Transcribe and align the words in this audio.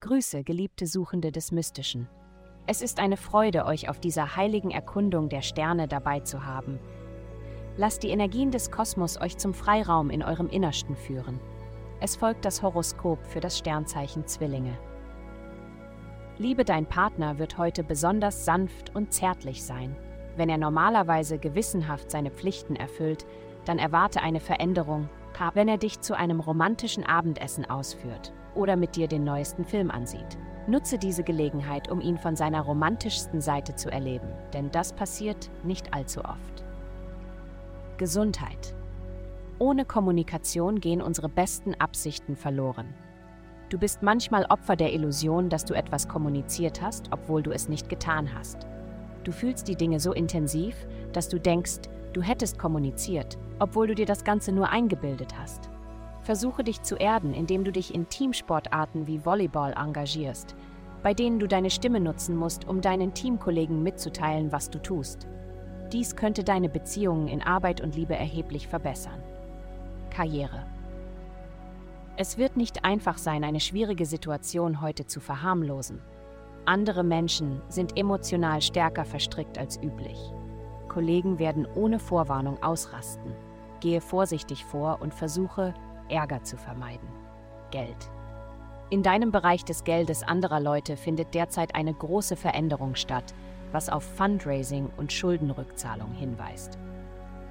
Grüße, 0.00 0.44
geliebte 0.44 0.86
Suchende 0.86 1.32
des 1.32 1.52
Mystischen. 1.52 2.08
Es 2.66 2.82
ist 2.82 3.00
eine 3.00 3.16
Freude, 3.16 3.64
euch 3.64 3.88
auf 3.88 3.98
dieser 3.98 4.36
heiligen 4.36 4.70
Erkundung 4.70 5.28
der 5.28 5.42
Sterne 5.42 5.88
dabei 5.88 6.20
zu 6.20 6.44
haben. 6.44 6.78
Lasst 7.76 8.02
die 8.02 8.10
Energien 8.10 8.50
des 8.50 8.70
Kosmos 8.70 9.20
euch 9.20 9.38
zum 9.38 9.54
Freiraum 9.54 10.10
in 10.10 10.22
eurem 10.22 10.48
Innersten 10.48 10.96
führen. 10.96 11.40
Es 12.00 12.16
folgt 12.16 12.44
das 12.44 12.62
Horoskop 12.62 13.24
für 13.26 13.40
das 13.40 13.56
Sternzeichen 13.56 14.26
Zwillinge. 14.26 14.76
Liebe 16.36 16.64
dein 16.64 16.86
Partner 16.86 17.38
wird 17.38 17.56
heute 17.56 17.84
besonders 17.84 18.44
sanft 18.44 18.94
und 18.94 19.12
zärtlich 19.12 19.62
sein. 19.62 19.96
Wenn 20.36 20.48
er 20.48 20.58
normalerweise 20.58 21.38
gewissenhaft 21.38 22.10
seine 22.10 22.30
Pflichten 22.30 22.76
erfüllt, 22.76 23.24
dann 23.64 23.78
erwarte 23.78 24.20
eine 24.20 24.40
Veränderung, 24.40 25.08
wenn 25.54 25.68
er 25.68 25.78
dich 25.78 26.00
zu 26.00 26.16
einem 26.16 26.40
romantischen 26.40 27.04
Abendessen 27.04 27.68
ausführt 27.68 28.32
oder 28.54 28.76
mit 28.76 28.96
dir 28.96 29.08
den 29.08 29.24
neuesten 29.24 29.64
Film 29.64 29.90
ansieht. 29.90 30.38
Nutze 30.66 30.98
diese 30.98 31.24
Gelegenheit, 31.24 31.90
um 31.90 32.00
ihn 32.00 32.18
von 32.18 32.36
seiner 32.36 32.60
romantischsten 32.60 33.40
Seite 33.40 33.74
zu 33.74 33.90
erleben, 33.90 34.28
denn 34.52 34.70
das 34.70 34.92
passiert 34.92 35.50
nicht 35.64 35.92
allzu 35.92 36.20
oft. 36.20 36.64
Gesundheit. 37.96 38.74
Ohne 39.58 39.84
Kommunikation 39.84 40.80
gehen 40.80 41.02
unsere 41.02 41.28
besten 41.28 41.74
Absichten 41.74 42.36
verloren. 42.36 42.94
Du 43.68 43.78
bist 43.78 44.02
manchmal 44.02 44.44
Opfer 44.46 44.76
der 44.76 44.92
Illusion, 44.92 45.48
dass 45.48 45.64
du 45.64 45.74
etwas 45.74 46.06
kommuniziert 46.06 46.82
hast, 46.82 47.06
obwohl 47.10 47.42
du 47.42 47.52
es 47.52 47.68
nicht 47.68 47.88
getan 47.88 48.34
hast. 48.34 48.66
Du 49.24 49.32
fühlst 49.32 49.68
die 49.68 49.76
Dinge 49.76 49.98
so 49.98 50.12
intensiv, 50.12 50.74
dass 51.12 51.28
du 51.28 51.38
denkst, 51.38 51.80
du 52.12 52.22
hättest 52.22 52.58
kommuniziert, 52.58 53.38
obwohl 53.58 53.86
du 53.86 53.94
dir 53.94 54.06
das 54.06 54.24
Ganze 54.24 54.52
nur 54.52 54.68
eingebildet 54.68 55.38
hast. 55.38 55.70
Versuche 56.22 56.62
dich 56.62 56.82
zu 56.82 56.96
erden, 56.96 57.34
indem 57.34 57.64
du 57.64 57.72
dich 57.72 57.94
in 57.94 58.08
Teamsportarten 58.08 59.06
wie 59.06 59.24
Volleyball 59.24 59.72
engagierst, 59.72 60.54
bei 61.02 61.14
denen 61.14 61.40
du 61.40 61.48
deine 61.48 61.70
Stimme 61.70 62.00
nutzen 62.00 62.36
musst, 62.36 62.68
um 62.68 62.80
deinen 62.80 63.12
Teamkollegen 63.12 63.82
mitzuteilen, 63.82 64.52
was 64.52 64.70
du 64.70 64.80
tust. 64.80 65.26
Dies 65.92 66.16
könnte 66.16 66.44
deine 66.44 66.68
Beziehungen 66.68 67.28
in 67.28 67.42
Arbeit 67.42 67.80
und 67.80 67.96
Liebe 67.96 68.14
erheblich 68.14 68.68
verbessern. 68.68 69.20
Karriere. 70.10 70.64
Es 72.16 72.38
wird 72.38 72.56
nicht 72.56 72.84
einfach 72.84 73.18
sein, 73.18 73.42
eine 73.42 73.60
schwierige 73.60 74.06
Situation 74.06 74.80
heute 74.80 75.06
zu 75.06 75.18
verharmlosen. 75.18 76.00
Andere 76.66 77.02
Menschen 77.02 77.60
sind 77.68 77.98
emotional 77.98 78.62
stärker 78.62 79.04
verstrickt 79.04 79.58
als 79.58 79.82
üblich. 79.82 80.18
Kollegen 80.92 81.38
werden 81.38 81.66
ohne 81.74 81.98
Vorwarnung 81.98 82.62
ausrasten. 82.62 83.32
Gehe 83.80 84.00
vorsichtig 84.00 84.64
vor 84.64 84.98
und 85.00 85.14
versuche, 85.14 85.72
Ärger 86.08 86.42
zu 86.44 86.56
vermeiden. 86.56 87.08
Geld. 87.70 88.10
In 88.90 89.02
deinem 89.02 89.32
Bereich 89.32 89.64
des 89.64 89.84
Geldes 89.84 90.22
anderer 90.22 90.60
Leute 90.60 90.98
findet 90.98 91.34
derzeit 91.34 91.74
eine 91.74 91.94
große 91.94 92.36
Veränderung 92.36 92.94
statt, 92.94 93.32
was 93.72 93.88
auf 93.88 94.04
Fundraising 94.04 94.90
und 94.98 95.12
Schuldenrückzahlung 95.12 96.12
hinweist. 96.12 96.78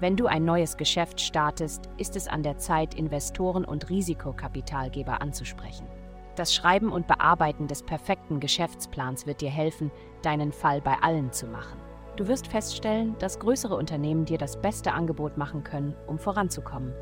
Wenn 0.00 0.16
du 0.16 0.26
ein 0.26 0.44
neues 0.44 0.76
Geschäft 0.76 1.20
startest, 1.20 1.88
ist 1.96 2.16
es 2.16 2.26
an 2.26 2.42
der 2.42 2.58
Zeit, 2.58 2.94
Investoren 2.94 3.64
und 3.64 3.88
Risikokapitalgeber 3.88 5.22
anzusprechen. 5.22 5.86
Das 6.34 6.54
Schreiben 6.54 6.90
und 6.90 7.06
Bearbeiten 7.06 7.68
des 7.68 7.84
perfekten 7.84 8.40
Geschäftsplans 8.40 9.26
wird 9.26 9.40
dir 9.40 9.50
helfen, 9.50 9.92
deinen 10.22 10.52
Fall 10.52 10.80
bei 10.80 10.96
allen 11.02 11.32
zu 11.32 11.46
machen. 11.46 11.78
Du 12.18 12.26
wirst 12.26 12.48
feststellen, 12.48 13.14
dass 13.20 13.38
größere 13.38 13.76
Unternehmen 13.76 14.24
dir 14.24 14.38
das 14.38 14.60
beste 14.60 14.92
Angebot 14.92 15.38
machen 15.38 15.62
können, 15.62 15.94
um 16.08 16.18
voranzukommen. 16.18 16.92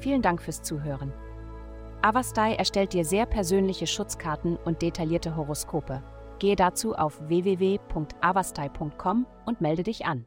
Vielen 0.00 0.20
Dank 0.20 0.42
fürs 0.42 0.62
Zuhören. 0.62 1.12
Avastai 2.02 2.56
erstellt 2.56 2.92
dir 2.92 3.04
sehr 3.04 3.24
persönliche 3.24 3.86
Schutzkarten 3.86 4.56
und 4.56 4.82
detaillierte 4.82 5.36
Horoskope. 5.36 6.02
Gehe 6.40 6.56
dazu 6.56 6.96
auf 6.96 7.20
www.avastai.com 7.28 9.26
und 9.46 9.60
melde 9.60 9.84
dich 9.84 10.06
an. 10.06 10.26